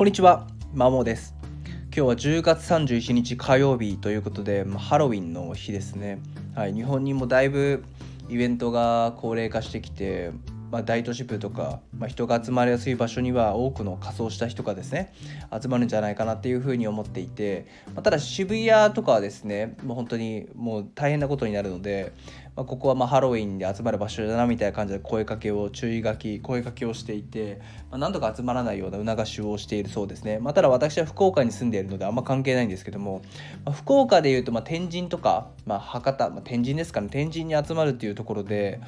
[0.00, 1.34] こんにちは、まもです。
[1.74, 6.22] 今日は10月31日火曜日ということで、まあハロウィンの日ですね。
[6.54, 7.84] はい、日本にもだいぶ
[8.30, 10.30] イベントが高齢化してきて、
[10.70, 15.12] まあ、大都市部とか、まあ、人が集まりやすい場所には多くの仮装した人がですね
[15.60, 22.12] 集まるんじゃないかなっていうふうに思っていて、まあ、ただ渋谷とかはですねもう本当にもう大変なことになるので、
[22.54, 33.22] まあ、ここはまあハロウィンで集まる場所だなみたいな感じで声かけを注意書き声かけをしていて、まあ、何とか集まらないような促しをしているそうですね、まあ、ただ私は福岡に住んでいるのであんま関係ないんですけども、
[33.64, 37.08] まあ、福岡でいうとまあ天神とか、まあ、博多、まあ、天神ですかね。
[37.10, 38.80] 天神に集まるっていうところで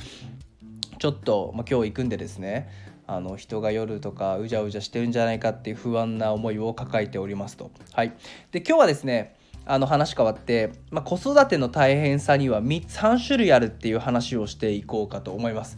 [1.02, 2.70] ちょっと、まあ、今日行くんでですね
[3.08, 7.72] あの人が夜とかうじゃうじゃしてるんじゃないかっていう不安な思いを抱えておりますと。
[7.92, 8.12] はい、
[8.52, 9.34] で今日はですね
[9.66, 15.76] あの話変わって、まあ、子育ての大変さには 3, 3種類あるっていう話をしていこうかと思います。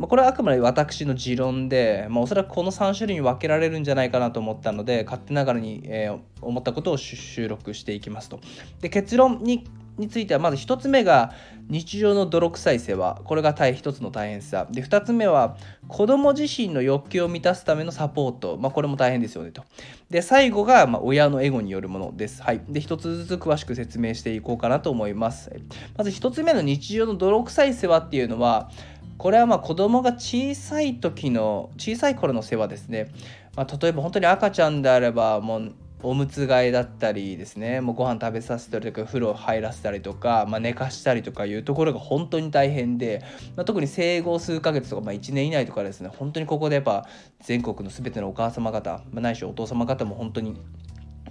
[0.00, 8.40] ま、これはあくまで私の持論で、まあ、おそらくこの3種類に分けられるんじゃないかなと思ったので勝手ながらに、えー、思ったことを収録していきますと。
[8.80, 9.62] で結論に
[10.08, 11.34] ついてはまず1つ目が
[11.68, 13.20] 日常の泥臭い世話。
[13.24, 14.66] これが1つの大変さ。
[14.70, 19.64] で2つ目は子供自身の欲求を満たすためのサポート、まあ、これも大変ですよねと。
[20.08, 22.42] で最後がま親のエゴによるものです。
[22.42, 22.62] はい。
[22.70, 25.52] で1つずつ詳しく説明していこうかなと思います。
[25.98, 28.70] まず1つ目の日常の泥臭い世話っていうのは
[29.20, 33.12] これはまあ子供が小さい時の小さい頃の世話ですね、
[33.54, 37.82] まあ、例えば本当に赤ちゃんであればもうおむつ替えだったりですね。
[37.82, 43.22] もうご飯食べさせたりとか風呂入らせたりとか、まあ、寝かしたりとかいうところが本当に大変で、
[43.56, 46.08] まあ、特に生後数ヶ月とか、まあ、1年以内とかですね。
[46.16, 47.06] 本当にここでやっぱ
[47.40, 50.56] 全国の全てのお母様方、まあ、ないしお父様方も本当に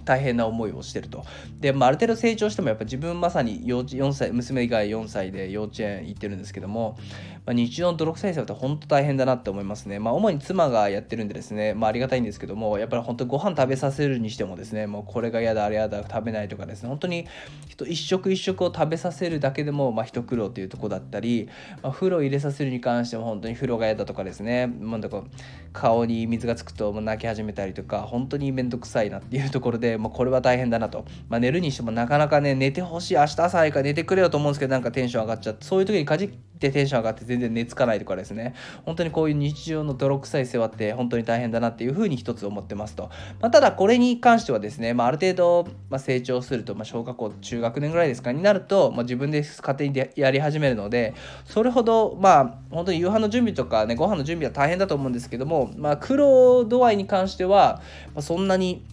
[0.04, 1.24] 大変な思いをしてると。
[1.60, 6.98] で、まあ、ある程度成長してもやっぱ自分まさに幼稚4歳娘以外4歳で幼稚園行ってるんですけども、
[7.46, 9.98] まあ、日常の泥臭い世話って本当大変だなって思いますね。
[9.98, 17.26] まあ、主に妻がやってるんでですね、まあ、ありがたいんですけどもやっぱり本当ご飯食べさせるにしてもですねもうこれが嫌だあれ嫌だ食べないとかですね本当に
[17.86, 21.48] 一食一食を食べさせるだけでもまあ一苦労というとこだったり、
[21.82, 25.22] まあ、風呂入れさせるに関しても本当に風呂が嫌だとかですねなんか
[25.72, 38.54] 顔に水がつくともう泣き始めたりとか本当に面倒くさいなっていうところで、まあ、これは大変だなと、まあ、寝るにしてもなかなかね寝てほしい明日朝早いから寝てくれよと思うんですけどなんかテンション上がっちゃってそういう時に限ってテンション上がって全然寝つかないとかですね。
[38.84, 51.14] 本当にこういう日常の泥臭い世話って本当に大変だなっていうふうに一つ思ってますと、まあ、ただこれに関してはですね、まあ、ある程度、まあ、成長すると、まあ、小学校中学年ぐらいですかになると、まあ、自分で家庭にやり始めるので
[51.44, 57.80] それほどまあ本当に夕飯の準備とかねご飯の準備は大変だと思うんですけども、まあ、苦労度合いに関しては、
[58.14, 58.84] まあ、そんなに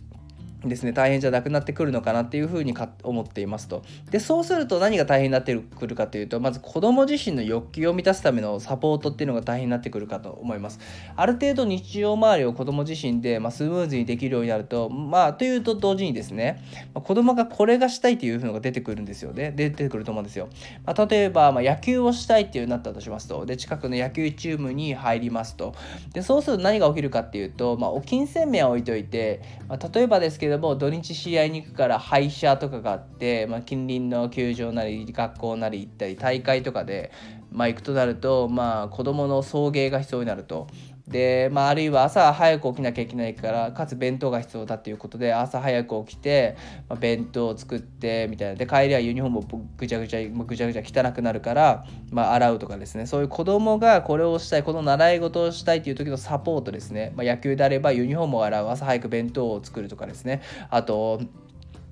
[0.64, 2.74] ですね大変じゃなくなってくるのかなっていうふうに
[3.04, 3.84] 思っていますと。
[4.10, 10.80] でそうすると何が大変になってくるかというとまず子供自身の欲求を満たすためのサポートっていうのが大変になってくるかと思います。
[11.16, 16.64] ある程度日常周りを子供自身で、まあ、スムーズにできるようになるとまあというと同時にですね、
[16.94, 19.34] まあ、子供がこれがしたいっていうのが出てくるんですよ。
[19.34, 20.50] ね出てくると思うんですよ、
[20.86, 23.46] まあ、例えば、まあ、野球をしたいっていうなったとしますと。
[23.46, 25.76] で近くの野球チームに入りますと。
[26.14, 37.12] でそうすると何が起きるかっていうと、まあ、お金銭面は置いといて、まあ、例えばですけども土日試合に行くから廃車とかがあって、まあ、近隣の球場なり学校なり行ったり大会とかで、
[37.52, 40.68] まあ、行くとなると、まあ、子どもの送迎が必要になると。
[41.08, 46.58] で、まあ、あるいは朝早く起きなきゃいけないからかつ弁当が必要だっていうことで朝早く起きて、
[46.90, 48.56] まあ、弁当を作ってみたいな。
[48.56, 53.06] で帰りはユニフォームもぐちゃぐちゃぐちゃぐちゃ汚くなるから、まあ、洗うとかですね。
[53.06, 60.42] そういう子供がこれをしたいこの習い事をしたいっていう時のサポートですね、まあ、野球であればユニフォームを洗う朝早く弁当を作るとかですね。
[60.70, 61.22] あと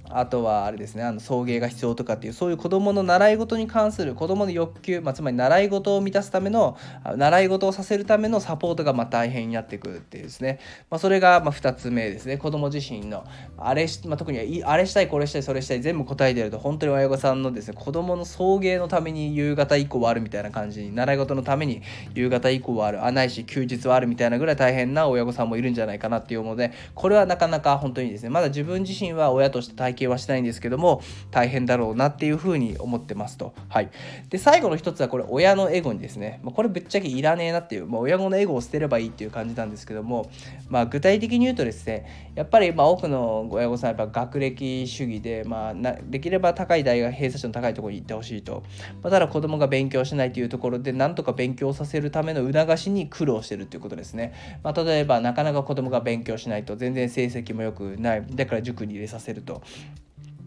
[0.10, 6.78] あとはあれですねあの送迎が必要とかっていうそういう子どもの習い事に関する子どもの欲求、まあ、つまり習い事を満たすための
[7.16, 12.38] 習い事をさせるためのサポートがまあ大変になってくるっていうですね、まあ、それがまあ2つ目ですね。
[12.38, 13.26] 子ども自身の
[13.58, 21.82] あれし、まあ、特にあれしたいこれしたいそれしたい全部答えてると本当に親御さんのですね子どもの送迎のために夕方以降はあるみたいな感じに習い事のために
[22.14, 31.02] 夕方以降はあるあないし休日はあるみたいなぐらい大変な親御さんもいるんじゃないかなっていうのでこれはなかなか本当にですねまだ自分自身は親として体験はしないんですけども
[31.32, 33.54] 大変だろうなっていうふうに思ってますと。
[33.70, 33.90] はい、
[34.30, 40.30] で最後の一つはこれ親のエゴにですね、まあ、これぶっちゃけいらねえなっていう、まあ、親子のエゴを捨てればいいっていう感じなんですけども、
[40.70, 48.64] まあ、具体的に言うとですねやっぱりまあ多くの親御さんやっぱ学歴主義で、まあ、なできれば高い大学偏差値の高いところに行ってほしいと、
[49.02, 54.34] まあ、ただ子供が勉強しないというところでなんとか勉強させるための促しに苦労してるっていうことですね、
[54.64, 58.26] まあ、例えばなかなか子供が勉強しないと全然成績も良くない。
[58.30, 59.62] だから塾に入れさせると。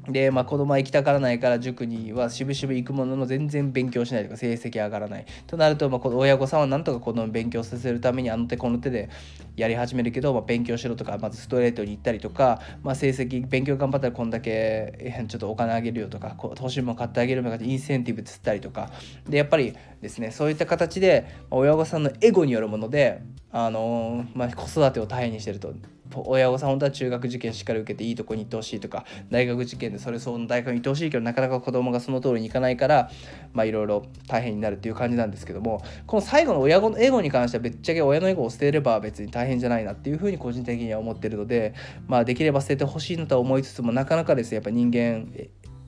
[0.09, 5.27] で、まあ、子供は行きたがらないから塾にはしぶしぶ行くものの全然勉強しないとか成績上がらない。
[5.47, 9.09] となると、まあ、親御さんはなんとか子供を勉強させるためにあの手この手で
[9.57, 18.91] やり始めるけど、まあ、勉強しろとかまずストレートに行ったりとか、まあ、成績勉強頑張ったらこんだけちょっとお金あげるよとか投資も買ってあげるよとかインセンティブつったりとか。
[19.29, 23.21] でやっぱりですねそういった形で親御さんのエゴによるもので
[23.51, 25.73] あのまあ、子育てを大変にしてると。
[26.15, 33.11] 親御さん本当は中学受験しっかり受けていいとこに行ってほしいとか大学受験でそれ相応の大学に行ってほしいけどなかなか子供がその通りにいかないから
[33.53, 41.75] まあいろいろ大変になるっていう感じなんですけどもこの最後の親のエゴに関してはぶっちゃけ親のエゴを捨てれば別に大変じゃないなっていうふうに個人的には思ってるので
[42.07, 45.29] まあできれば捨ててほしいなとは思いつつもなかなかですねやっぱ人間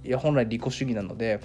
[0.04, 1.40] いや本来利己主義なので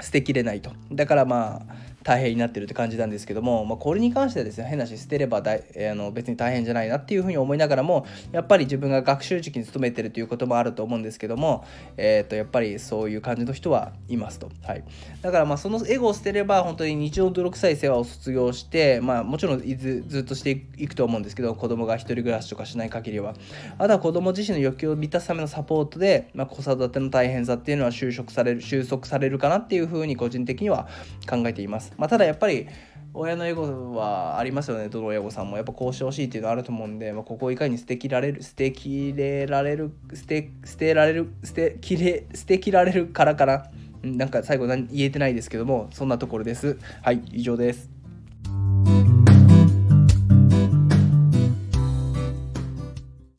[0.00, 0.70] 捨てきれないと。
[0.92, 11.66] だからまあ大変になってるって感じなんですけども、まあ、これに関してはですね変なし捨てればだい、えー、あの別に大変じゃないなっていうふうに思いながらもやっぱり自分が学習時期に勤めてるということもあると思うんですけども、
[11.98, 14.84] えー、とやっぱりそういう感じの人はいますと、はい、
[15.20, 23.34] だからまあそのエゴを捨てれば本当に日常泥臭い世話を卒業して、まあ、もちろんずずっとしていくと思うんですけど子供が一人暮らしとかしない限りは。
[23.76, 30.88] あとは子供自身の欲求を満たすためのサポートで、まあ、子育ての大変さっていうのは収束される収束されるかなっていうふうに個人的には
[31.28, 32.68] 考えています、まあ、ただやっぱり
[33.12, 34.88] 親のエゴはありますよね。
[34.88, 43.66] どの親御さんもやっぱこうしてほしいっていうのはあると思うんで、まあ、ここをいかに捨てきられる捨てきれられる捨て捨てられる捨てきれ捨てきられるからかな。
[44.04, 46.78] なんか最後何言えてないですけどもそんなところです。
[47.02, 47.97] はい以上です。